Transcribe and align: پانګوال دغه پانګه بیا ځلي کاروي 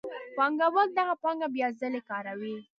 پانګوال 0.35 0.89
دغه 0.99 1.13
پانګه 1.23 1.47
بیا 1.55 1.67
ځلي 1.79 2.01
کاروي 2.09 2.55